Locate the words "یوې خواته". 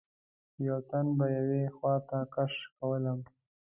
1.37-2.19